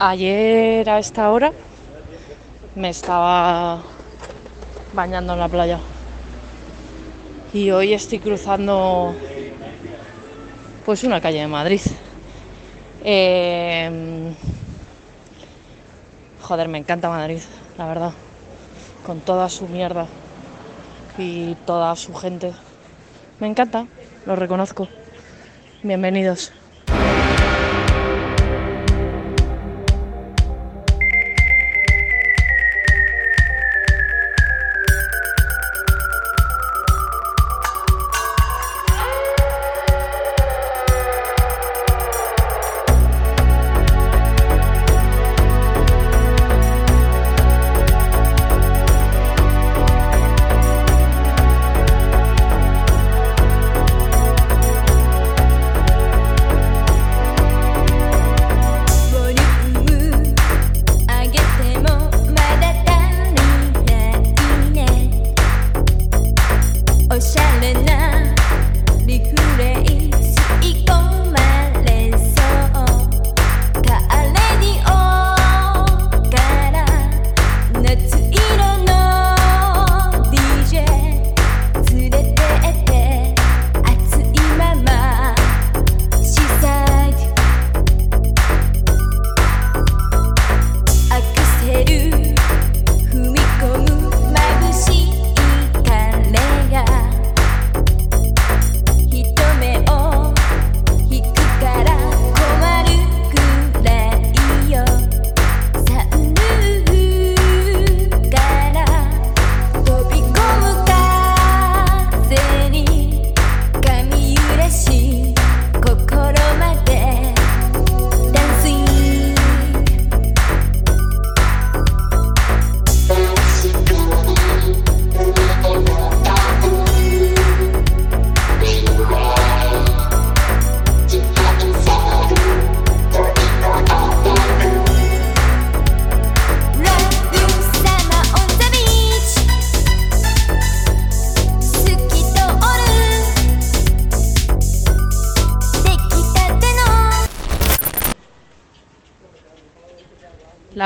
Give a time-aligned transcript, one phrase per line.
[0.00, 1.52] Ayer a esta hora
[2.76, 3.82] me estaba
[4.92, 5.80] bañando en la playa.
[7.52, 9.12] Y hoy estoy cruzando
[10.84, 11.80] pues una calle de Madrid.
[13.02, 14.32] Eh,
[16.42, 17.40] joder, me encanta Madrid,
[17.76, 18.12] la verdad.
[19.04, 20.06] Con toda su mierda
[21.18, 22.52] y toda su gente.
[23.40, 23.88] Me encanta,
[24.26, 24.86] lo reconozco.
[25.82, 26.52] Bienvenidos.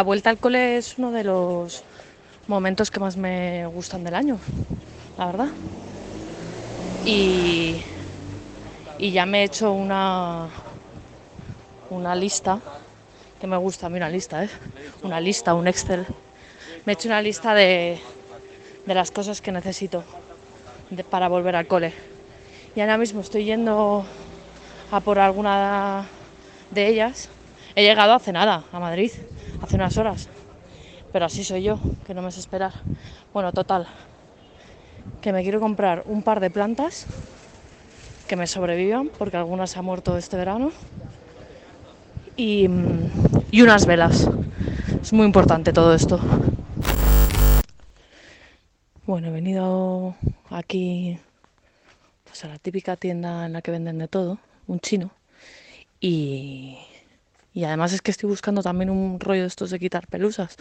[0.02, 1.84] La vuelta al cole es uno de los
[2.48, 4.36] momentos que más me gustan del año,
[5.16, 5.48] la verdad.
[7.04, 7.80] Y,
[8.98, 10.48] ya me he hecho una,
[11.90, 12.58] una lista,
[13.40, 14.48] que me gusta a mí una lista, ¿eh?
[15.04, 16.04] Una lista, un Excel.
[16.84, 18.00] Me he hecho una lista de,
[18.84, 20.02] de las cosas que necesito
[21.10, 21.92] para volver al cole.
[22.74, 24.04] Y ahora mismo estoy yendo
[24.90, 26.08] a por alguna
[26.72, 27.28] de ellas.
[27.76, 29.12] He llegado hace nada a Madrid,
[29.62, 30.28] hace unas horas.
[31.12, 32.72] Pero así soy yo, que no me sé esperar.
[33.32, 33.86] Bueno, total.
[35.20, 37.06] Que me quiero comprar un par de plantas
[38.28, 40.72] que me sobrevivan, porque algunas han muerto este verano.
[42.36, 43.10] Y, mm,
[43.50, 44.28] y unas velas.
[45.00, 46.18] Es muy importante todo esto.
[49.04, 50.14] Bueno, he venido
[50.48, 51.18] aquí
[52.24, 55.10] pues a la típica tienda en la que venden de todo, un chino.
[56.00, 56.78] Y,
[57.54, 60.56] y además es que estoy buscando también un rollo de estos de quitar pelusas.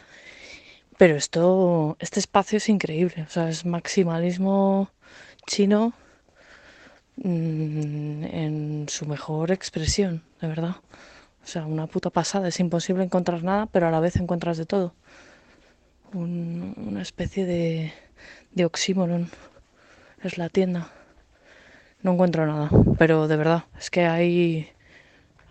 [0.98, 4.90] Pero esto, este espacio es increíble, o sea, es maximalismo
[5.48, 5.94] chino
[7.18, 10.76] mm, en su mejor expresión, de verdad.
[11.44, 14.66] O sea, una puta pasada, es imposible encontrar nada, pero a la vez encuentras de
[14.66, 14.94] todo.
[16.14, 17.94] Un- una especie de,
[18.52, 19.30] de oxímoron
[20.24, 20.92] es la tienda.
[22.04, 24.70] No encuentro nada, pero de verdad, es que hay,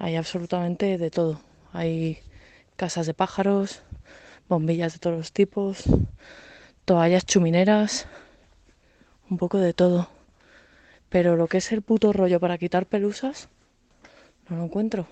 [0.00, 1.42] hay absolutamente de todo.
[1.74, 2.20] Hay
[2.76, 3.82] casas de pájaros,
[4.48, 5.84] bombillas de todos los tipos,
[6.86, 8.08] toallas chumineras,
[9.28, 10.08] un poco de todo.
[11.10, 13.50] Pero lo que es el puto rollo para quitar pelusas,
[14.48, 15.06] no lo encuentro.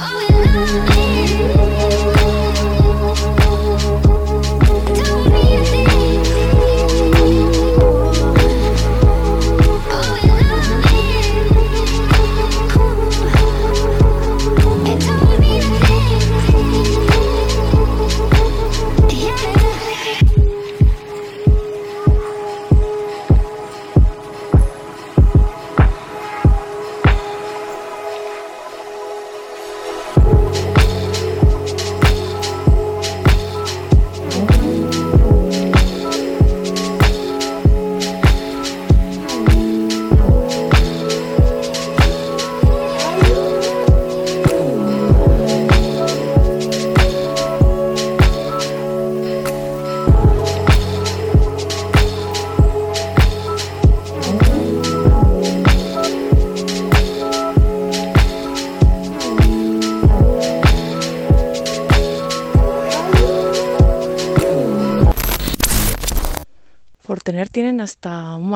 [0.00, 0.37] Oh,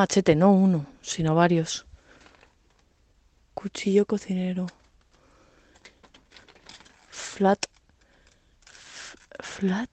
[0.03, 1.87] machete, no uno, sino varios.
[3.55, 4.67] Cuchillo cocinero.
[7.09, 7.67] Flat.
[9.39, 9.91] Flat.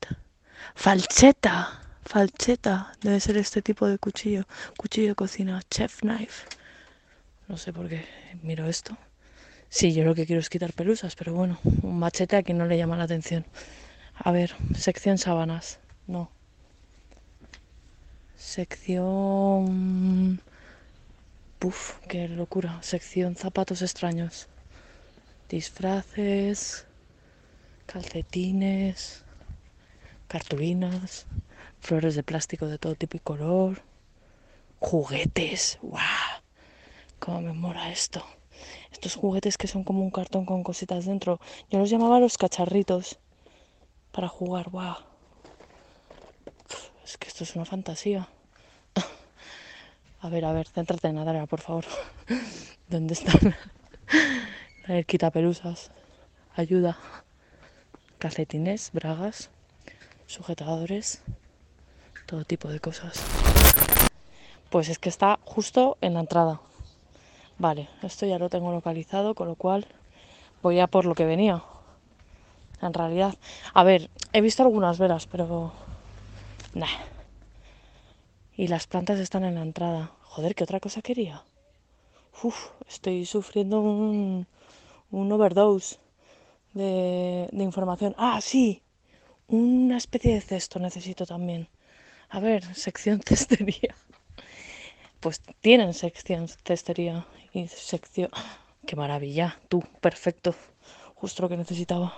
[0.73, 1.55] Falcheta.
[2.03, 2.91] Falcheta.
[3.01, 4.45] Debe ser este tipo de cuchillo.
[4.77, 5.61] Cuchillo cocina.
[5.69, 6.47] Chef knife.
[7.47, 8.07] No sé por qué
[8.41, 8.97] miro esto.
[9.69, 12.65] Sí, yo lo que quiero es quitar pelusas, pero bueno, un machete a quien no
[12.65, 13.45] le llama la atención.
[14.15, 15.79] A ver, sección sábanas.
[16.07, 16.31] No.
[18.49, 20.41] Sección...
[21.59, 22.81] Puf, qué locura.
[22.81, 24.47] Sección zapatos extraños.
[25.49, 26.87] Disfraces,
[27.85, 29.23] calcetines,
[30.27, 31.27] cartulinas,
[31.79, 33.83] flores de plástico de todo tipo y color,
[34.79, 35.77] juguetes.
[35.83, 36.41] ¡Guau!
[37.19, 38.25] ¡Cómo me mola esto!
[38.91, 41.39] Estos juguetes que son como un cartón con cositas dentro.
[41.69, 43.19] Yo los llamaba los cacharritos
[44.11, 44.71] para jugar.
[44.71, 44.97] ¡Guau!
[47.05, 48.27] Es que esto es una fantasía.
[50.21, 51.85] A ver, a ver, céntrate en Adara, por favor.
[52.89, 53.55] ¿Dónde están?
[54.87, 55.91] El quitapelusas.
[56.55, 56.97] Ayuda.
[58.17, 59.49] Calcetines, bragas,
[60.27, 61.21] sujetadores,
[62.25, 63.23] todo tipo de cosas.
[64.69, 66.59] Pues es que está justo en la entrada.
[67.57, 69.87] Vale, esto ya lo tengo localizado, con lo cual
[70.61, 71.63] voy a por lo que venía.
[72.81, 73.35] En realidad,
[73.73, 75.71] a ver, he visto algunas velas, pero
[76.73, 77.18] Nah.
[78.59, 80.11] Y las plantas están en la entrada.
[80.21, 81.45] Joder, ¿qué otra cosa quería?
[82.43, 84.47] Uf, estoy sufriendo un,
[85.11, 85.95] un overdose
[86.73, 88.13] de, de información.
[88.17, 88.81] Ah, sí,
[89.47, 91.69] una especie de cesto necesito también.
[92.27, 93.95] A ver, sección testería.
[95.21, 98.29] Pues tienen sección testería y sección...
[98.85, 99.57] ¡Qué maravilla!
[99.69, 100.53] Tú, perfecto.
[101.15, 102.13] Justo lo que necesitaba.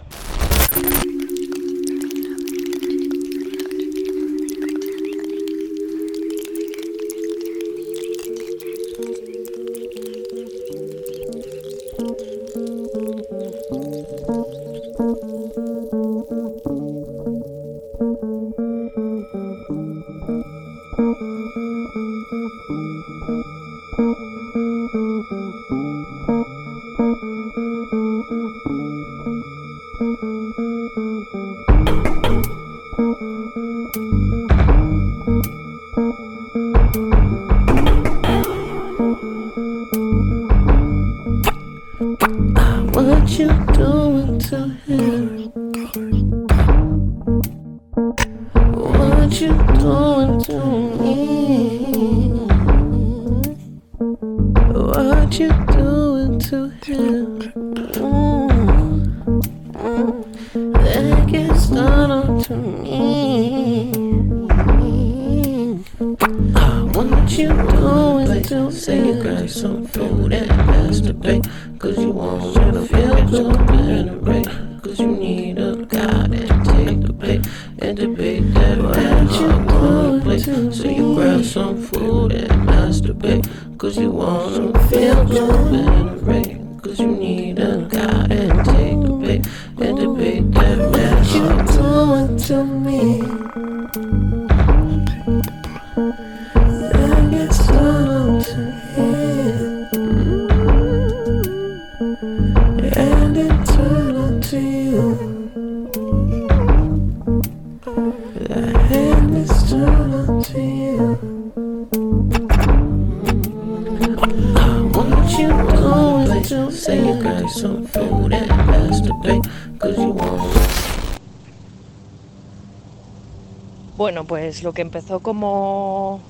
[124.72, 126.22] Lo que empezó como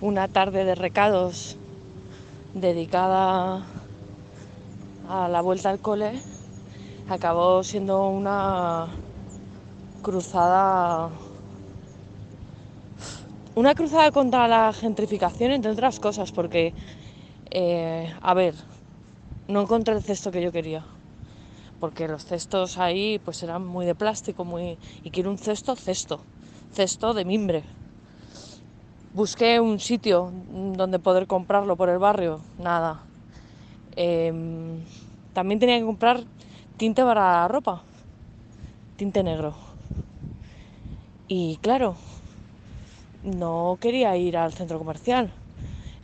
[0.00, 1.56] una tarde de recados
[2.54, 3.66] dedicada
[5.08, 6.12] a la vuelta al cole,
[7.08, 8.86] acabó siendo una
[10.02, 11.10] cruzada
[13.56, 16.72] una cruzada contra la gentrificación, entre otras cosas, porque,
[17.50, 18.54] eh, a ver,
[19.48, 20.84] no encontré el cesto que yo quería.
[21.80, 24.78] Porque los cestos ahí pues eran muy de plástico, muy.
[25.02, 26.20] Y quiero un cesto, cesto.
[26.72, 27.64] Cesto de mimbre.
[29.12, 30.30] Busqué un sitio
[30.78, 33.02] donde poder comprarlo por el barrio, nada.
[33.96, 34.84] Em,
[35.32, 36.24] también tenía que comprar
[36.76, 37.82] tinte para la ropa,
[38.96, 39.56] tinte negro.
[41.26, 41.96] Y claro,
[43.22, 45.32] no quería ir al centro comercial.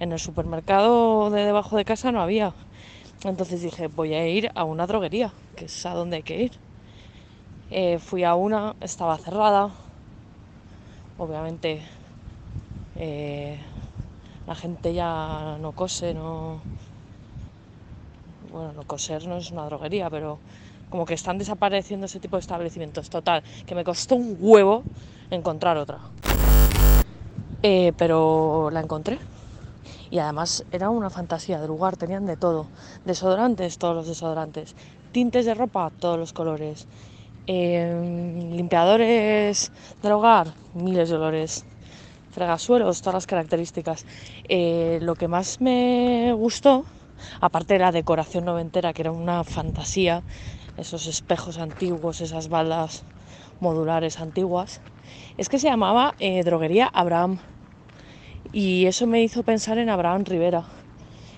[0.01, 2.55] En el supermercado de debajo de casa no había.
[3.25, 6.53] Entonces dije, voy a ir a una droguería, que es a donde hay que ir.
[7.71, 9.75] Eh, fui a una, estaba cerrada.
[11.19, 11.83] Obviamente
[12.99, 13.59] eh,
[14.47, 16.61] la gente ya no cose, no...
[18.53, 20.38] Bueno, no coser no es una droguería, pero
[20.88, 23.11] como que están desapareciendo ese tipo de establecimientos.
[23.11, 24.83] Total, que me costó un huevo
[25.31, 25.99] encontrar otra.
[27.62, 29.19] Eh, pero la encontré.
[30.11, 32.67] Y además era una fantasía de lugar, tenían de todo.
[33.05, 34.76] Desodorantes, todos los desodorantes.
[35.12, 36.87] Tintes de ropa, todos los colores.
[37.49, 39.73] Em, limpiadores
[40.03, 41.67] del hogar, miles de olores.
[42.37, 44.05] Fregasuelos, todas las características.
[44.47, 46.85] Eh, lo que más me gustó,
[47.40, 50.23] aparte de la decoración noventera, que era una fantasía,
[50.76, 53.05] esos espejos antiguos, esas baldas
[53.59, 54.83] modulares antiguas,
[55.38, 57.38] es que se llamaba eh, Droguería Abraham.
[58.52, 60.64] Y eso me hizo pensar en Abraham Rivera,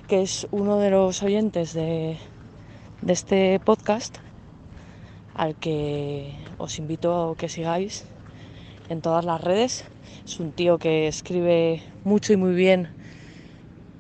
[0.09, 2.17] que es uno de los oyentes de,
[3.07, 4.19] este podcast,
[5.37, 8.05] al que os invito a que sigáis
[8.89, 9.85] en todas las redes.
[10.25, 12.89] Es un tío que escribe mucho y muy bien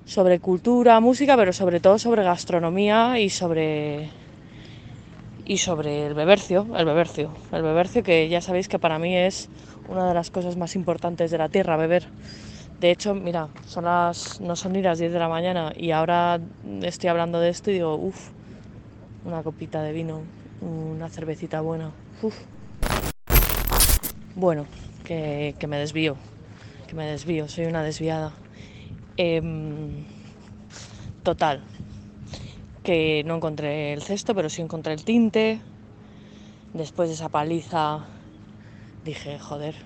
[0.04, 4.10] sobre cultura, música, pero sobre todo sobre gastronomía y sobre
[5.44, 9.48] y sobre el bebercio, el bebercio, el bebercio que ya sabéis que para mí es
[9.88, 12.06] una de las cosas más importantes de la tierra, beber.
[12.80, 16.38] De hecho, mira, son las, no son ni las 10 de la mañana y ahora
[16.82, 18.28] estoy hablando de esto y digo, uff,
[19.24, 20.20] una copita de vino,
[20.60, 21.90] una cervecita buena.
[24.36, 24.66] Bueno,
[25.08, 26.18] que, me desvío,
[26.86, 28.34] que me desvío, soy una desviada.
[29.16, 30.04] Em,
[31.22, 31.64] total,
[32.82, 35.60] que no encontré el cesto, pero sí encontré el tinte.
[36.74, 38.06] Después de esa paliza
[39.02, 39.76] dije, joder,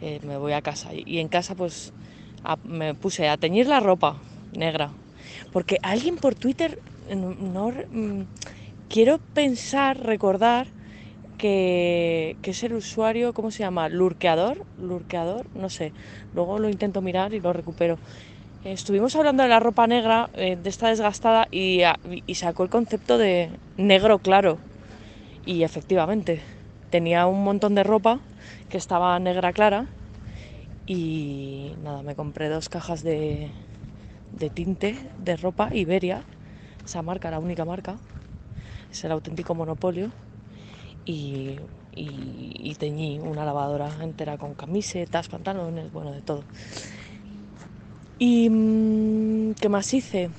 [0.00, 0.90] eh, me voy a casa.
[0.94, 1.92] Y en casa pues
[2.62, 4.92] me puse a teñir la ropa negra.
[5.52, 6.78] Porque alguien por Twitter,
[7.10, 8.22] no, mm,
[8.88, 10.68] quiero pensar, recordar
[11.42, 13.88] que, es el usuario, ¿cómo se llama?
[13.88, 15.92] Lurqueador, lurqueador, no sé.
[16.36, 17.98] Luego lo intento mirar y lo recupero.
[18.64, 21.82] Estuvimos hablando de la ropa negra, eh, de esta desgastada, y,
[22.34, 24.58] sacó el concepto de negro claro.
[25.44, 26.40] Y efectivamente,
[26.90, 28.20] tenía un montón de ropa
[28.68, 29.86] que estaba negra clara
[30.86, 33.50] y nada, me compré dos cajas de
[34.54, 36.22] tinte de ropa Iberia,
[36.84, 37.96] esa marca, la única marca,
[38.92, 40.12] es el auténtico monopolio
[41.04, 46.44] y, teñí una lavadora entera con camisetas, pantalones, bueno, de todo.
[48.18, 50.30] ¿Y mm, qué más hice?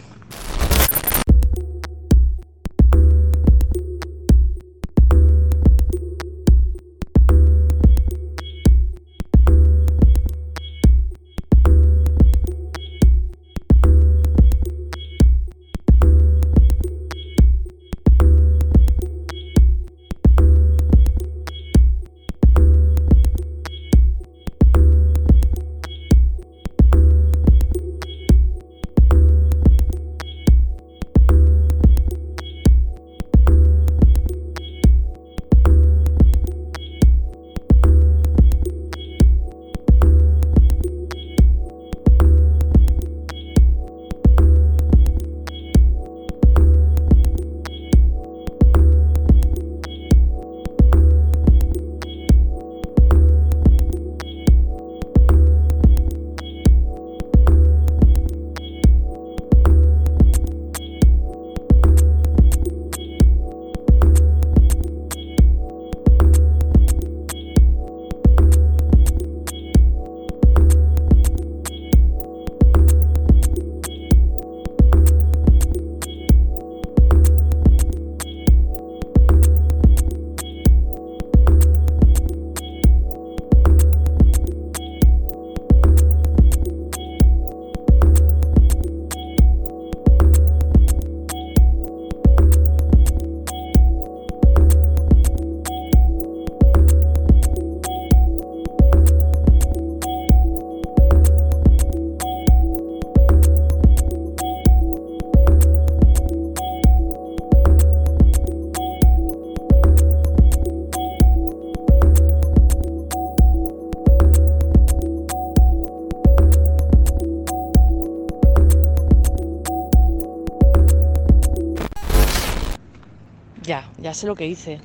[124.14, 124.84] Sé lo que hice.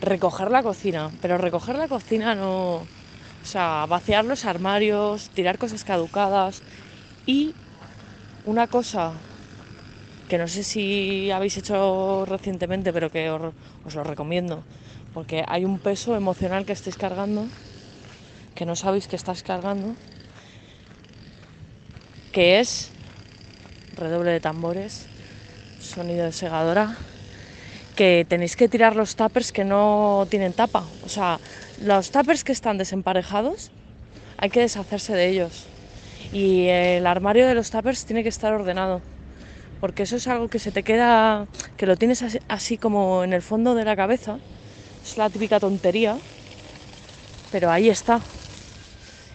[0.00, 2.88] Recoger la cocina, pero recoger la cocina no...
[3.40, 6.64] O sea, vaciar los armarios, tirar cosas caducadas
[7.26, 7.56] y
[8.44, 9.24] una cosa
[10.28, 13.54] que no sé si habéis hecho recientemente, pero que os,
[13.86, 14.56] os lo recomiendo,
[15.14, 17.42] porque hay un peso emocional que estáis cargando,
[18.56, 19.90] que no sabéis que estáis cargando,
[22.30, 22.92] que es
[23.92, 25.10] redoble de tambores,
[25.78, 26.98] sonido de segadora,
[27.98, 30.84] que tenéis que tirar los tuppers que no tienen tapa.
[31.04, 31.40] O sea,
[31.82, 33.72] los tuppers que están desemparejados,
[34.36, 35.66] hay que deshacerse de ellos.
[36.32, 39.02] Y el armario de los tuppers tiene que estar ordenado.
[39.80, 43.32] Porque eso es algo que se te queda, que lo tienes así, así como en
[43.32, 44.38] el fondo de la cabeza.
[45.04, 46.16] Es la típica tontería.
[47.50, 48.20] Pero ahí está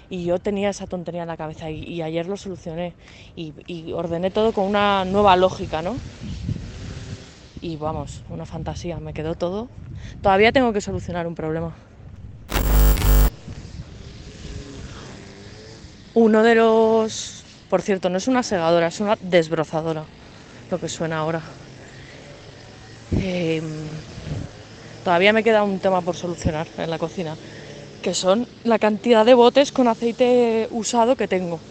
[0.10, 2.94] y yo tenía esa tontería en la cabeza y, ayer lo solucioné
[3.36, 5.96] y, ordené todo con una nueva lógica, ¿no?
[7.64, 9.70] Y vamos, una fantasía, me quedó todo.
[10.22, 11.74] Todavía tengo que solucionar un problema.
[16.14, 17.46] Uno de los...
[17.70, 20.04] Por cierto, no es una segadora, es una desbrozadora,
[20.70, 21.42] lo que suena ahora.
[23.14, 23.64] Em,
[25.06, 27.38] todavía me queda un tema por solucionar en la cocina
[28.02, 31.62] que son la cantidad de botes con aceite usado que tengo.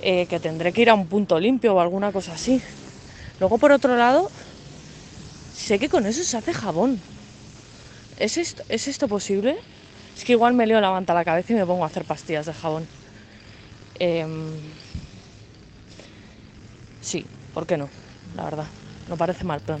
[0.00, 2.62] Eh, que tendré que ir a un punto limpio o alguna cosa así.
[3.38, 4.30] Luego, por otro lado,
[5.54, 7.00] sé que con eso se hace jabón.
[8.18, 9.56] ¿Es esto, ¿Es esto posible?
[10.16, 12.04] Es que igual me leo la manta a la cabeza y me pongo a hacer
[12.04, 12.86] pastillas de jabón.
[13.98, 14.50] Em,
[17.00, 17.88] sí, ¿por qué no?
[18.36, 18.66] La verdad,
[19.08, 19.80] no parece mal plan.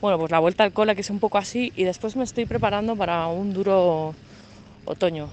[0.00, 2.46] Bueno, pues la vuelta al cola que es un poco así y después me estoy
[2.46, 4.14] preparando para un duro
[4.84, 5.28] otoño.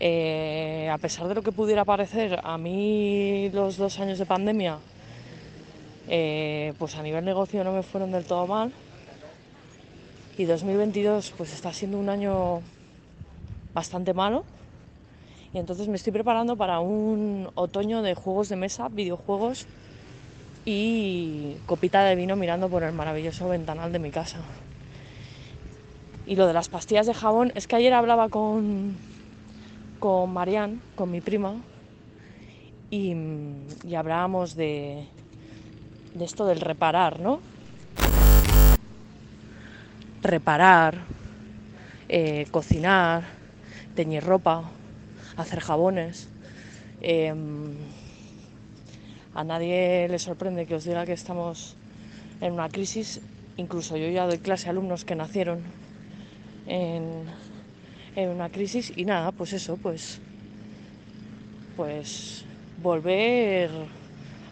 [0.00, 4.78] Eh, a pesar de lo que pudiera parecer, a mí los dos años de pandemia,
[6.08, 8.72] eh, pues a nivel negocio no me fueron del todo mal.
[10.38, 12.62] Y 2022 pues está siendo un año
[13.74, 14.44] bastante malo
[15.52, 19.66] y entonces me estoy preparando para un otoño de juegos de mesa, videojuegos
[20.64, 24.38] y copita de vino mirando por el maravilloso ventanal de mi casa.
[26.26, 28.96] Y lo de las pastillas de jabón, es que ayer hablaba con,
[29.98, 30.34] con
[30.94, 31.54] con mi prima,
[32.90, 33.14] y,
[33.96, 35.06] hablábamos de,
[36.14, 37.40] de esto del reparar, ¿no?
[40.22, 40.98] Reparar,
[42.08, 43.24] eh, cocinar,
[43.94, 44.64] teñir ropa,
[45.36, 46.28] hacer jabones.
[47.00, 47.76] Em,
[49.38, 51.76] a nadie le sorprende que os diga que estamos
[52.40, 53.20] en una crisis.
[53.56, 55.62] Incluso yo ya doy clase a alumnos que nacieron
[56.66, 57.22] en,
[58.16, 60.18] en una crisis y nada, pues eso, pues,
[61.76, 62.44] pues
[62.82, 63.70] volver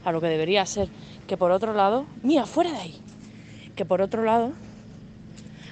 [0.05, 0.89] a lo que debería ser.
[1.27, 3.01] que por otro lado, mía, fuera de ahí,
[3.75, 4.53] que por otro lado,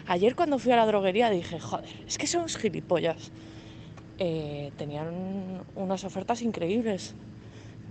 [0.08, 3.30] ayer cuando fui a la droguería dije, joder, es que somos gilipollas.
[4.18, 7.14] Eh, tenían unas ofertas increíbles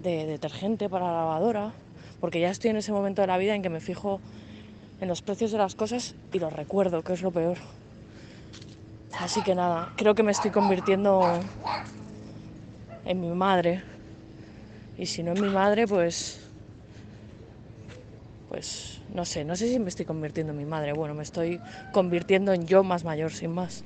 [0.03, 1.71] de detergente para la lavadora,
[2.19, 4.19] porque ya estoy en ese momento de la vida en que me fijo
[5.01, 7.57] en los precios de las cosas y los recuerdo, que es lo peor.
[9.19, 11.39] Así que nada, creo que me estoy convirtiendo
[13.05, 13.83] en mi madre.
[14.97, 16.39] Y si no en mi madre, pues
[18.53, 20.93] pues no sé, no sé si me estoy convirtiendo en mi madre.
[20.93, 21.59] Bueno, me estoy
[21.91, 23.83] convirtiendo en yo más mayor, sin más.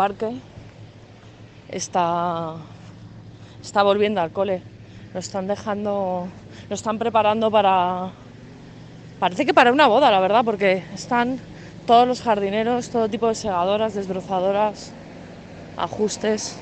[0.00, 0.32] Parque
[1.68, 2.54] está,
[3.60, 4.62] está volviendo al cole.
[5.12, 6.26] Lo están dejando,
[6.70, 8.08] lo están preparando para,
[9.18, 11.38] parece que para una boda, la verdad, porque están
[11.86, 14.94] todos los jardineros, todo tipo de segadoras, desbrozadoras,
[15.76, 16.56] ajustes.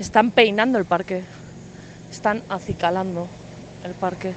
[0.00, 1.22] Están peinando el parque,
[2.10, 3.28] están acicalando
[3.84, 4.32] el parque.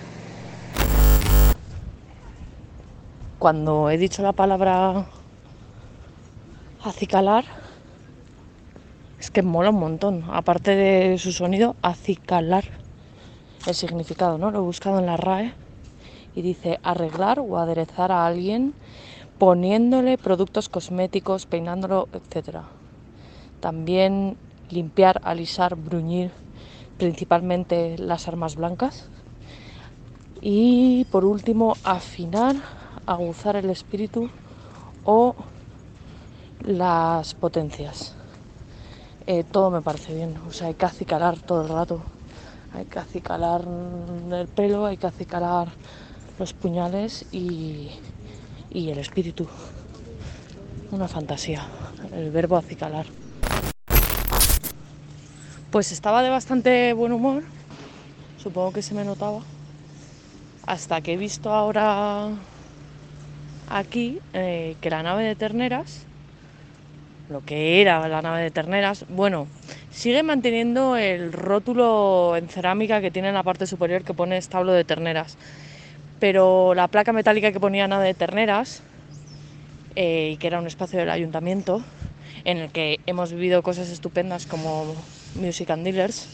[3.40, 5.08] Cuando he dicho la palabra
[6.84, 7.46] acicalar,
[9.20, 10.24] es que mola un montón.
[10.32, 12.66] Aparte de su sonido, acicalar.
[13.68, 14.50] El significado, ¿no?
[14.50, 15.54] Lo he buscado en la RAE
[16.36, 18.74] y dice arreglar o aderezar a alguien
[19.38, 22.60] poniéndole productos cosméticos, peinándolo, etc.
[23.60, 24.38] También
[24.70, 26.32] limpiar, alisar, bruñir,
[26.98, 29.10] principalmente las armas blancas.
[30.42, 32.56] Y por último, afinar,
[33.06, 34.30] aguzar el espíritu
[35.06, 35.36] o
[36.64, 38.16] las potencias.
[39.28, 42.02] Eh, todo me parece bien, o sea, hay que acicalar todo el rato.
[42.74, 43.66] Hay que acicalar
[44.32, 45.68] el pelo, hay que acicalar
[46.40, 47.92] los puñales y,
[48.70, 49.48] y el espíritu.
[50.92, 51.68] Una fantasía,
[52.14, 53.06] el verbo acicalar.
[55.70, 57.44] Pues estaba de bastante buen humor,
[58.38, 59.40] supongo que se me notaba,
[60.66, 62.30] hasta que he visto ahora
[63.70, 66.06] aquí eh, que la nave de terneras,
[67.32, 69.48] lo que era la nave de terneras, bueno,
[69.90, 74.74] sigue manteniendo el rótulo en cerámica que tiene en la parte superior que pone establo
[74.74, 75.38] de terneras,
[76.20, 78.84] pero la placa metálica que ponía nave de terneras,
[79.96, 81.82] eh, y que era un espacio del ayuntamiento,
[82.44, 84.96] en el que hemos vivido cosas estupendas como
[85.36, 86.28] Music and Dealers,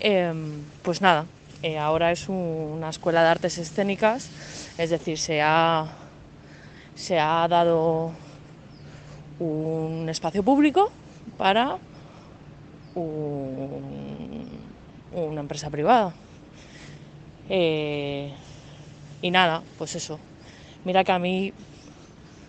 [0.00, 1.26] em, pues nada,
[1.62, 4.30] eh, ahora es una escuela de artes escénicas,
[4.78, 5.86] es decir, se ha
[6.94, 8.10] se ha dado
[9.38, 10.90] un espacio público
[11.36, 11.78] para
[15.12, 16.12] una empresa privada.
[17.48, 18.32] Eh,
[19.22, 20.18] y nada, pues eso.
[20.84, 21.52] Mira que a mí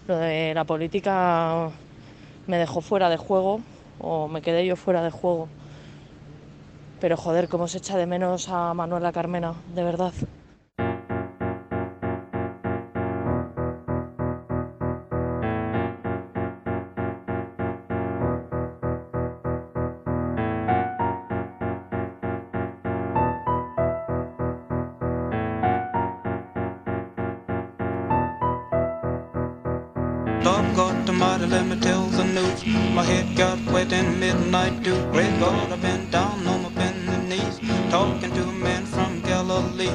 [0.08, 1.70] lo de la política
[2.48, 3.62] me dejó fuera de juego
[4.00, 5.48] o me quedé yo fuera de juego.
[7.00, 10.14] Pero joder, cómo se echa de menos a Manuela Carmena, de verdad.
[30.44, 32.66] Lord God Almighty, let me tell the news.
[32.96, 34.96] My head got wet in midnight dew.
[35.12, 39.92] Great God, I've been down on my bending knees, talking to a man from Galilee.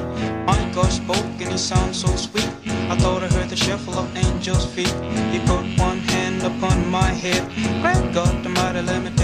[0.46, 2.50] My God spoke and he sounded so sweet.
[2.90, 4.94] I thought I heard the shuffle of angels' feet.
[5.33, 7.42] He put one hand upon my head.
[7.80, 9.23] Great God Almighty, let me tell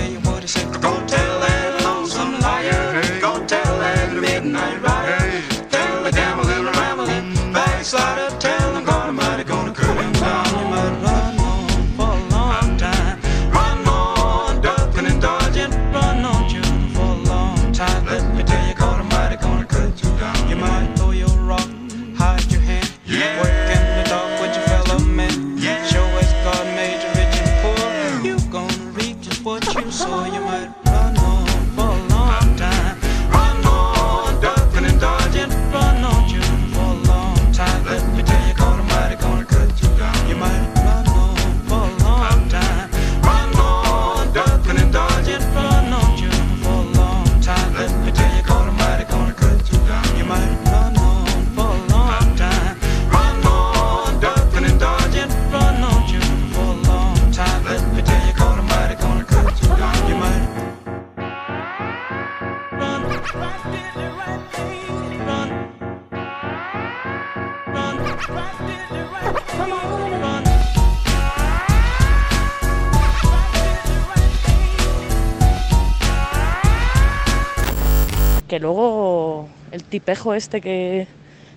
[78.51, 81.07] que luego el tipejo este que,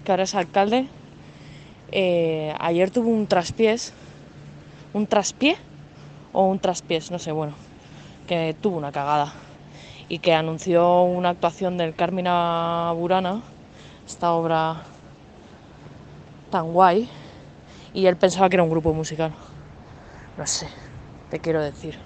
[0.06, 0.86] que ahora es alcalde,
[1.92, 3.92] eh, ayer tuvo un traspiés,
[4.94, 5.58] un traspié
[6.34, 7.56] o un traspiés, no sé, bueno,
[8.28, 9.34] que tuvo una cagada
[10.08, 13.42] y que anunció una actuación del Carmina Burana,
[14.06, 14.84] esta obra
[16.52, 17.10] tan guay,
[17.96, 19.34] y él pensaba que era un grupo musical.
[20.38, 20.68] No sé,
[21.32, 21.98] te quiero decir.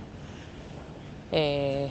[1.33, 1.89] Eh,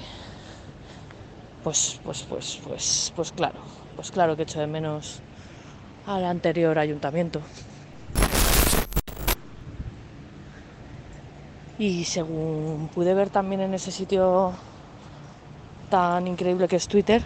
[1.67, 3.59] pues, pues, pues, pues, pues claro,
[3.97, 5.19] pues claro que echo de menos
[6.07, 7.41] al anterior ayuntamiento.
[11.77, 14.53] Y según pude ver también en ese sitio
[15.91, 17.25] tan increíble que es Twitter,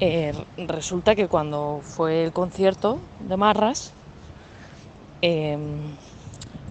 [0.00, 0.34] eh,
[0.66, 3.92] resulta que cuando fue el concierto de Marras,
[5.22, 5.94] em,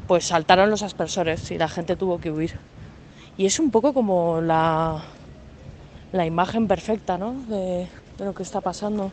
[0.08, 2.60] pues saltaron los aspersores y la gente tuvo que huir.
[3.38, 5.06] Y es un poco como la
[6.15, 7.34] la imagen perfecta ¿no?
[7.47, 7.88] de,
[8.19, 9.12] lo que está pasando.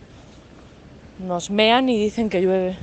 [1.18, 2.76] Nos mean y dicen que llueve.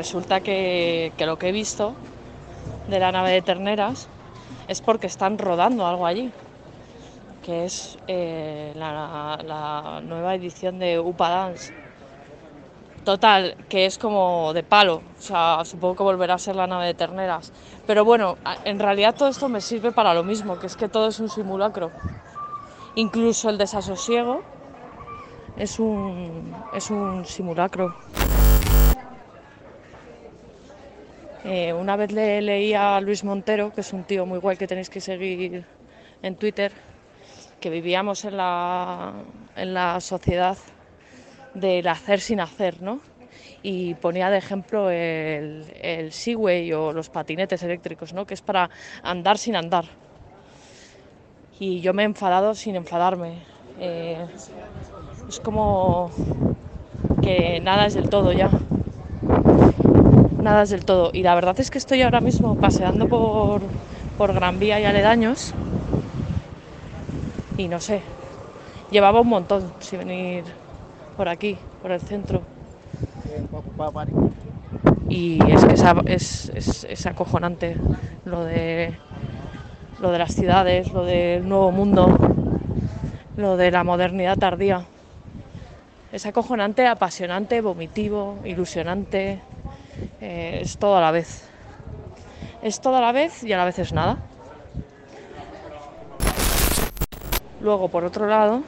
[0.00, 1.92] Resulta que, lo que he visto
[2.88, 4.08] de la nave de terneras
[4.66, 6.32] es porque están rodando algo allí,
[7.44, 11.74] que es eh, la, nueva edición de Upa Dance.
[13.04, 16.86] Total, que es como de palo, o sea, supongo que volverá a ser la nave
[16.86, 17.52] de terneras.
[17.86, 21.08] Pero bueno, en realidad todo esto me sirve para lo mismo, que es que todo
[21.08, 21.90] es un simulacro.
[22.94, 24.40] Incluso el desasosiego
[25.58, 27.94] es un, es un simulacro.
[31.42, 34.66] Eh, una vez le leí a Luis Montero, que es un tío muy guay que
[34.66, 35.64] tenéis que seguir
[36.22, 36.70] en Twitter,
[37.60, 39.14] que vivíamos en la,
[39.56, 40.58] en la sociedad
[41.54, 43.00] del hacer sin hacer, ¿no?
[43.62, 48.26] Y ponía de ejemplo el, el Segway o los patinetes eléctricos, ¿no?
[48.26, 48.68] Que es para
[49.02, 49.86] andar sin andar.
[51.58, 53.38] Y yo me he enfadado sin enfadarme.
[53.78, 54.26] Eh,
[55.26, 56.10] es como
[57.22, 58.50] que nada es del todo ya.
[60.40, 61.10] Nada es del todo.
[61.12, 63.72] Y la verdad es que estoy ahora mismo paseando por,
[64.16, 65.54] por Gran Vía y aledaños.
[67.56, 68.04] Y no sé,
[68.90, 70.56] llevaba un montón sin venir
[71.16, 72.46] por aquí, por el centro.
[75.08, 77.80] Y es que es, es, es- es acojonante
[78.24, 79.00] lo de,
[79.98, 82.16] lo de las ciudades, lo del nuevo mundo,
[83.34, 84.88] lo de la modernidad tardía.
[86.12, 89.42] Es acojonante, apasionante, vomitivo, ilusionante.
[90.20, 91.48] Eh, es todo a la vez.
[92.62, 94.18] Es todo a la vez y a la vez es nada.
[97.60, 98.62] Luego, por otro lado,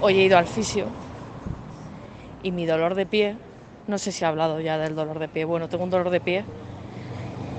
[0.00, 0.86] hoy he ido al fisio
[2.42, 3.36] y mi dolor de pie,
[3.88, 6.20] no sé si he hablado ya del dolor de pie, bueno, tengo un dolor de
[6.20, 6.44] pie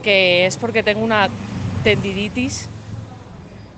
[0.04, 1.28] que es porque tengo una
[1.84, 2.70] tendinitis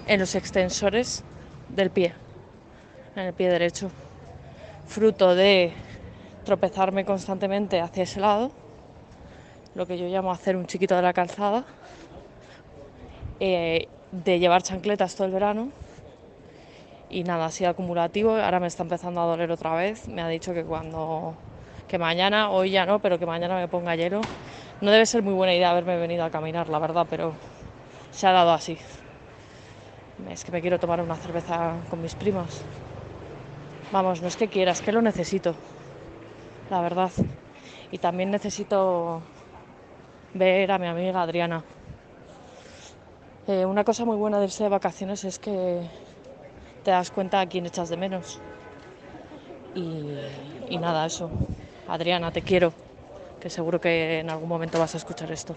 [0.06, 1.24] en los extensores
[1.70, 2.14] del pie,
[3.16, 3.90] en el pie derecho,
[4.88, 5.74] fruto de
[6.50, 8.50] tropezarme constantemente hacia ese lado,
[9.76, 11.64] lo que yo llamo hacer un chiquito de la calzada,
[13.40, 15.70] eh, de llevar chancletas todo el verano
[17.12, 20.28] y nada, ha sido acumulativo, ahora me está empezando a doler otra vez, me ha
[20.28, 21.36] dicho que cuando,
[21.88, 24.22] que mañana, hoy ya no, pero que mañana me ponga hielo.
[24.82, 27.34] No debe ser muy buena idea haberme venido a caminar, la verdad, pero
[28.12, 28.76] se ha dado así.
[30.32, 32.64] Es que me quiero tomar una cerveza con mis primas.
[33.92, 35.54] Vamos, no es que quiera, es que lo necesito,
[36.70, 37.12] la verdad.
[37.92, 39.22] Y también necesito
[40.34, 41.64] ver a mi amiga Adriana.
[43.48, 45.82] Eh, una cosa muy buena de irse de vacaciones es que
[46.84, 48.40] te das cuenta a quién echas de menos.
[49.76, 50.20] Y,
[50.70, 51.32] y nada, eso.
[51.88, 52.74] Adriana, te quiero,
[53.40, 55.56] que seguro que en algún momento vas a escuchar esto.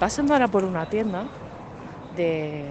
[0.00, 1.24] Pasando ahora por una tienda
[2.16, 2.64] de,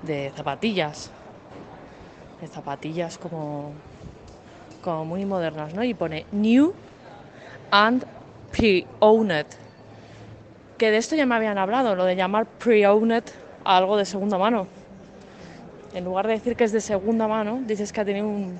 [0.00, 1.10] de zapatillas.
[2.40, 3.72] De zapatillas como,
[4.82, 5.84] como muy modernas, ¿no?
[5.84, 6.72] Y pone New
[7.70, 8.06] and
[8.52, 9.44] Pre-Owned.
[10.78, 13.24] Que de esto ya me habían hablado, lo de llamar Pre-Owned
[13.66, 14.66] a algo de segunda mano.
[15.92, 18.58] En lugar de decir que es de segunda mano, dices que ha tenido un,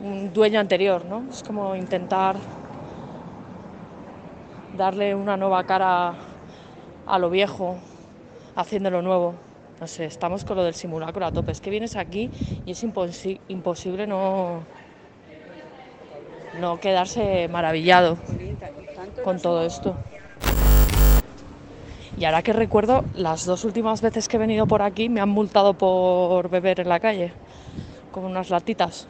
[0.00, 1.24] un dueño anterior, ¿no?
[1.28, 2.36] Es como intentar
[4.76, 6.14] darle una nueva cara
[7.06, 7.78] a lo viejo,
[8.54, 9.34] haciéndolo nuevo.
[9.80, 11.52] No sé, estamos con lo del simulacro a tope.
[11.52, 12.30] Es que vienes aquí
[12.64, 14.62] y es imposi- imposible no,
[16.60, 18.18] no quedarse maravillado
[19.22, 19.96] con todo esto.
[22.18, 25.28] Y ahora que recuerdo, las dos últimas veces que he venido por aquí me han
[25.28, 27.32] multado por beber en la calle,
[28.10, 29.06] con unas latitas,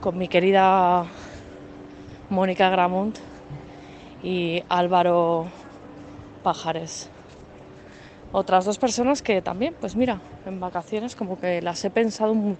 [0.00, 1.04] con mi querida
[2.30, 3.18] Mónica Gramont
[4.22, 5.50] y Álvaro
[6.42, 7.10] Pajares.
[8.32, 12.58] Otras dos personas que también, pues mira, en vacaciones como que las he pensado un,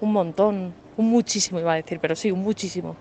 [0.00, 2.96] un montón, un muchísimo iba a decir, pero sí, un muchísimo.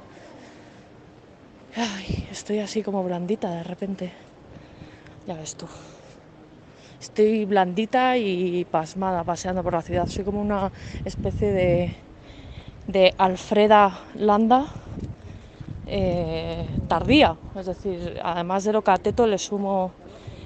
[1.76, 4.14] Ay, estoy así como blandita de repente.
[5.26, 5.68] Ya ves tú.
[7.00, 10.08] Estoy blandita y pasmada paseando por la ciudad.
[10.08, 10.72] Soy como una
[11.04, 11.92] especie de,
[12.88, 14.68] de Alfreda Landa
[15.86, 17.36] eh, tardía.
[17.56, 19.92] Es decir, además de lo cateto le sumo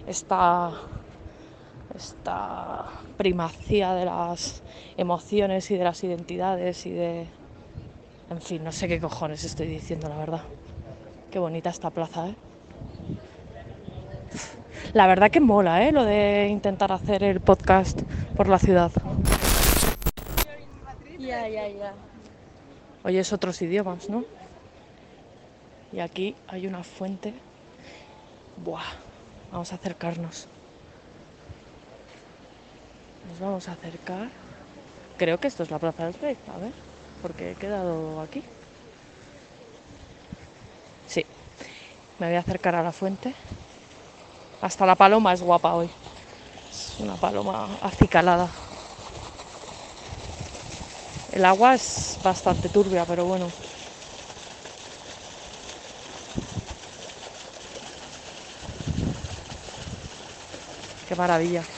[0.07, 0.71] esta,
[1.95, 2.85] esta
[3.17, 4.63] primacía de las
[4.97, 7.27] emociones y de las identidades y de...
[8.29, 10.41] En fin, no sé qué cojones estoy diciendo, la verdad.
[11.31, 12.35] Qué bonita esta plaza, ¿eh?
[14.93, 15.91] La verdad que mola, ¿eh?
[15.91, 18.01] Lo de intentar hacer el podcast
[18.35, 18.91] por la ciudad.
[21.19, 21.93] Ya, ya, ya.
[23.03, 24.23] Oyes otros idiomas, ¿no?
[25.91, 27.33] Y aquí hay una fuente.
[28.63, 28.83] Buah,
[29.51, 30.47] vamos a acercarnos.
[33.29, 34.29] Nos vamos a acercar.
[35.17, 36.71] Creo que esto es la Plaza del Rey, a ver,
[37.21, 38.43] porque he quedado aquí.
[41.07, 41.25] Sí,
[42.19, 43.33] me voy a acercar a la fuente.
[44.61, 45.89] Hasta la paloma es guapa hoy.
[46.69, 48.49] Es una paloma acicalada.
[51.31, 53.47] El agua es bastante turbia, pero bueno.
[61.07, 61.76] Qué maravilla.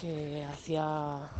[0.00, 1.30] Que hacía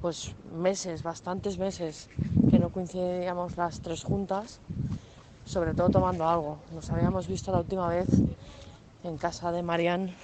[0.00, 2.08] pues meses, bastantes meses,
[2.50, 4.60] que no coincidíamos las tres juntas,
[5.44, 6.58] sobre todo tomando algo.
[6.72, 8.08] Nos habíamos visto la última vez
[9.04, 10.14] en casa de Marian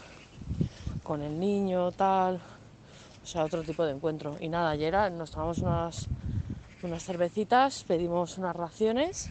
[1.02, 2.40] con el niño, tal,
[3.22, 4.36] o sea, otro tipo de encuentro.
[4.40, 6.08] Y nada, ayer nos tomamos unas,
[6.82, 9.30] unas cervecitas, pedimos unas raciones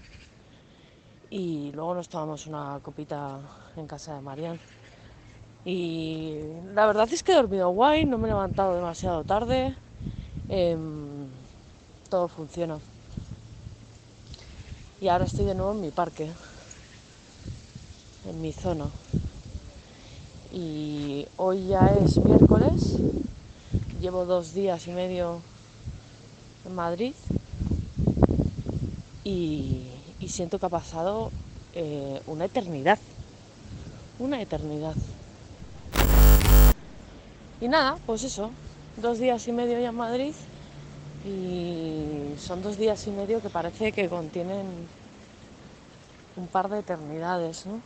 [1.30, 3.40] y luego nos tomamos una copita
[3.76, 4.60] en casa de Marian.
[5.64, 6.40] Y
[6.74, 9.76] la verdad es que he dormido guay, no me he levantado demasiado tarde,
[10.50, 11.28] em,
[12.10, 12.80] todo funciona.
[15.00, 16.32] Y ahora estoy de nuevo en mi parque,
[18.28, 18.88] en mi zona.
[20.52, 22.98] Y hoy ya es miércoles,
[24.02, 25.42] llevo dos días y medio
[26.66, 27.14] en Madrid
[29.24, 29.88] y,
[30.20, 31.32] y siento que ha pasado
[31.74, 33.00] eh, una eternidad,
[34.20, 34.96] una eternidad.
[37.62, 38.50] Y nada, pues eso,
[38.98, 40.34] dos días y medio ya en Madrid
[41.24, 44.66] y son dos días y medio que parece que contienen
[46.36, 47.80] un par de eternidades, ¿no?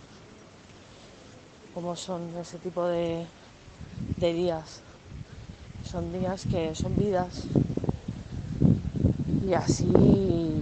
[1.73, 3.25] Como son ese tipo de,
[4.15, 4.79] de días.
[5.83, 7.43] Son días que son vidas
[9.45, 9.91] y así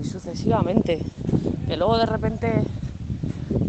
[0.03, 0.99] sucesivamente.
[1.67, 2.63] Que luego de repente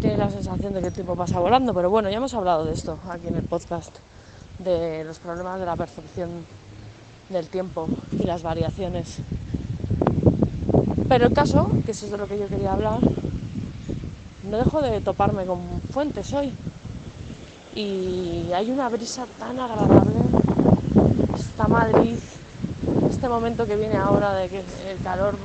[0.01, 2.73] tiene la sensación de que el tiempo pasa volando, pero bueno, ya hemos hablado de
[2.73, 3.95] esto aquí en el podcast,
[4.59, 6.29] de los problemas de la percepción
[7.29, 9.17] del tiempo y las variaciones.
[11.07, 12.99] Pero el caso, que eso es de lo que yo quería hablar,
[14.49, 15.59] no dejo de toparme con
[15.91, 16.51] fuentes hoy.
[17.75, 20.13] Y hay una brisa tan agradable.
[21.35, 22.15] Está Madrid,
[23.09, 25.35] este momento que viene ahora de que el calor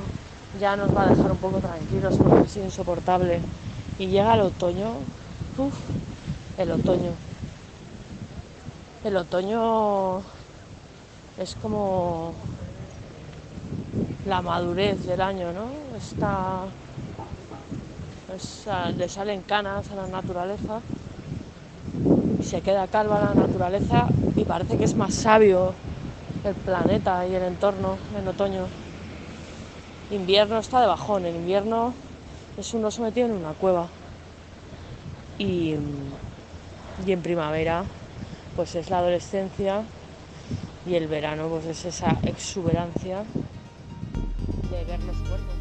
[0.59, 3.39] ya nos va a dejar un poco tranquilos porque es insoportable.
[3.99, 4.93] Y llega el otoño,
[5.57, 5.73] uf,
[6.57, 7.11] el otoño.
[9.03, 10.23] El otoño
[11.35, 12.37] es como
[14.23, 15.95] la madurez del año, ¿no?
[15.95, 16.73] Está,
[18.35, 20.83] es- a- le salen canas a la naturaleza
[22.37, 23.99] y se queda calva la naturaleza
[24.35, 25.77] y parece que es más sabio
[26.43, 28.71] el planeta y el entorno en otoño.
[30.09, 31.95] Invierno está de bajón, el invierno
[32.55, 33.91] es un oso metido en una cueva.
[35.37, 35.75] Y,
[36.97, 37.89] y en primavera
[38.61, 39.81] pues es la adolescencia
[40.85, 43.23] y el verano pues es esa exuberancia
[44.69, 45.60] de ver los cuerpos.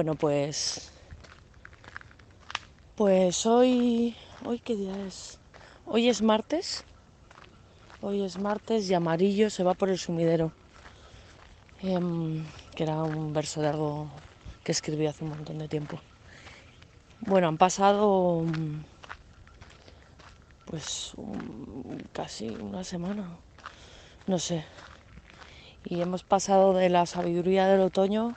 [0.00, 0.90] Bueno, pues.
[2.94, 4.16] Pues hoy.
[4.42, 5.38] ¿Hoy qué día es?
[5.84, 6.86] Hoy es martes.
[8.00, 10.52] Hoy es martes y amarillo se va por el sumidero.
[11.82, 13.90] Em, que era un verso de algo
[14.64, 16.02] que escribí hace un montón de tiempo.
[17.20, 18.42] Bueno, han pasado.
[18.44, 18.80] mm,
[20.64, 23.38] Pues un- casi una semana.
[24.26, 24.64] No sé.
[25.84, 28.36] Y hemos pasado de la sabiduría del otoño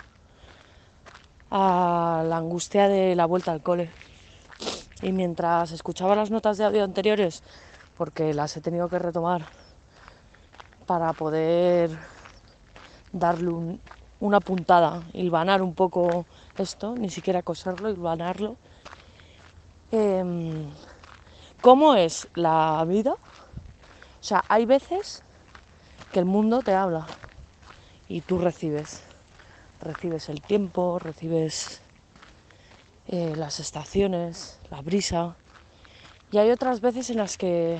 [1.56, 3.92] a la angustia de la vuelta al cole.
[5.04, 7.44] Y mientras escuchaba las notas de audio anteriores,
[7.96, 9.46] porque las he tenido que retomar
[10.88, 11.92] para poder
[13.12, 13.80] darle un,
[14.20, 16.26] una puntada, hilvanar un poco
[16.58, 18.56] esto, ni siquiera coserlo, hilvanarlo.
[19.92, 20.72] Em,
[21.62, 23.12] ¿Cómo es la vida?
[23.12, 25.22] O sea, hay veces
[26.12, 27.06] que el mundo te habla
[28.10, 29.13] y tú recibes.
[29.84, 31.82] Recibes el tiempo, recibes
[33.08, 35.36] eh, las estaciones, la brisa.
[36.32, 37.80] Y hay otras veces en las que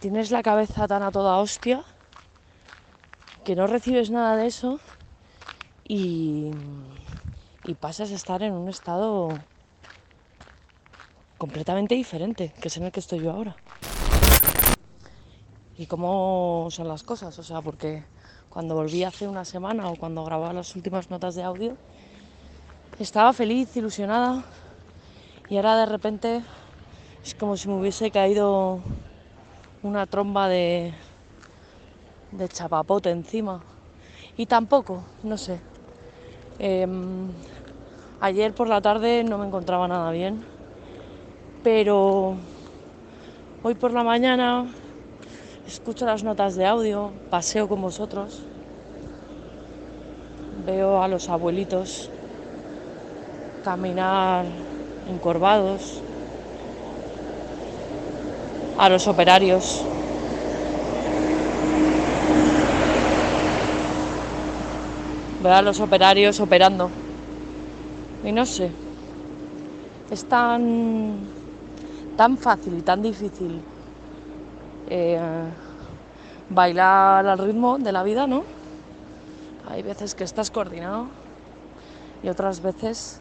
[0.00, 1.84] tienes la cabeza tan a toda hostia
[3.44, 4.80] que no recibes nada de eso
[5.86, 6.50] y,
[7.64, 9.28] y pasas a estar en un estado
[11.38, 13.56] completamente diferente, que es en el que estoy yo ahora.
[15.78, 17.38] ¿Y cómo son las cosas?
[17.38, 18.04] O sea, porque
[18.50, 21.76] cuando volví hace una semana o cuando grababa las últimas notas de audio,
[22.98, 24.42] estaba feliz, ilusionada
[25.48, 26.42] y ahora de repente
[27.24, 28.80] es como si me hubiese caído
[29.82, 30.92] una tromba de,
[32.32, 33.62] de chapapote encima.
[34.36, 35.60] Y tampoco, no sé.
[36.58, 37.30] Em,
[38.20, 40.44] ayer por la tarde no me encontraba nada bien,
[41.62, 42.36] pero
[43.62, 44.66] hoy por la mañana
[45.70, 48.40] escucho las notas de audio, paseo con vosotros,
[50.66, 52.10] veo a los abuelitos
[53.62, 54.46] caminar
[55.08, 56.00] encorvados,
[58.76, 59.84] a los operarios.
[65.40, 66.90] Veo a los operarios operando.
[68.24, 68.72] Y no sé,
[70.10, 71.18] es tan,
[72.16, 73.62] tan fácil y tan difícil
[74.90, 75.20] eh,
[76.50, 78.42] bailar al ritmo de la vida, ¿no?
[79.68, 81.06] Hay veces que estás coordinado
[82.22, 83.20] y otras veces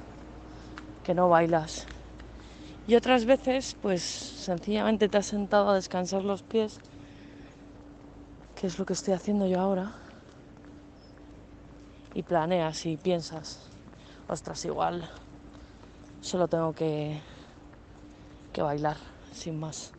[1.03, 1.85] que no bailas.
[2.87, 6.79] Y otras veces, pues sencillamente te has sentado a descansar los pies,
[8.59, 9.91] que es lo que estoy haciendo yo ahora,
[12.15, 13.59] y planeas y piensas,
[14.27, 15.07] ostras, igual
[16.21, 17.19] solo tengo que,
[18.51, 18.97] que bailar,
[19.33, 19.98] sin más.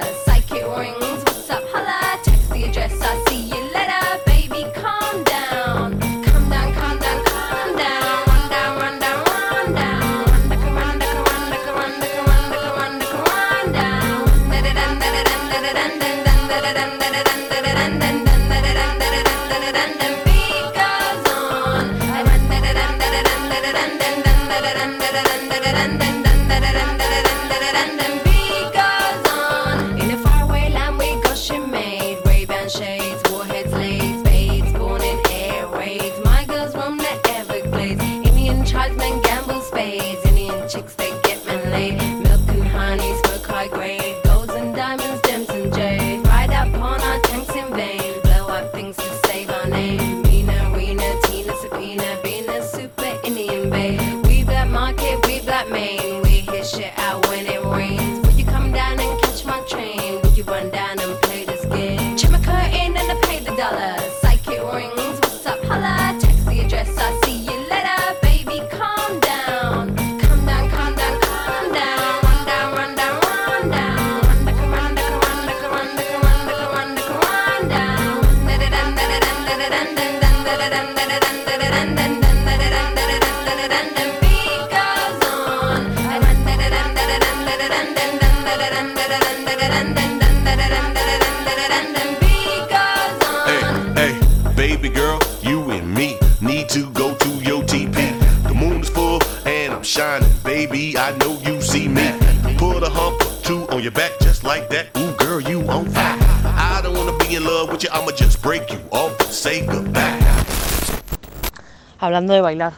[112.21, 112.73] Hablando de bailar,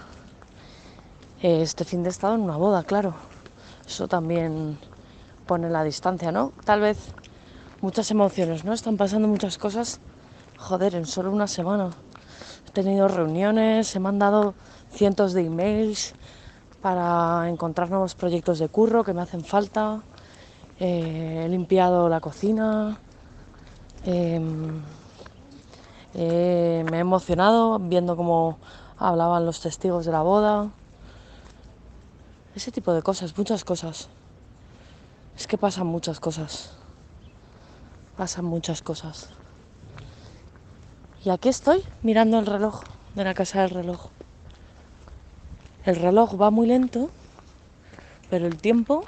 [1.42, 3.14] este fin de estado en una boda, claro.
[3.86, 4.78] Eso también
[5.46, 6.54] pone la distancia, ¿no?
[6.64, 6.98] Tal vez
[7.82, 8.72] muchas emociones, ¿no?
[8.72, 10.00] Están pasando muchas cosas.
[10.58, 11.90] Joder, en solo una semana.
[12.70, 14.54] He tenido reuniones, he mandado
[14.94, 16.14] cientos de emails
[16.82, 20.04] para encontrar nuevos proyectos de curro que me hacen falta.
[20.80, 22.98] Eh, he limpiado la cocina.
[24.06, 24.80] em,
[26.14, 28.58] eh, me he emocionado viendo cómo
[28.98, 30.70] hablaban los testigos de la boda.
[32.56, 34.10] Ese tipo de cosas, muchas cosas.
[35.38, 36.74] Es que pasan muchas cosas.
[38.18, 39.30] Pasan muchas cosas.
[41.24, 42.82] Y aquí estoy mirando el reloj
[43.16, 44.08] de la casa del reloj.
[45.86, 47.10] El reloj va muy lento
[48.34, 49.06] pero el tiempo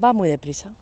[0.00, 0.72] va muy deprisa.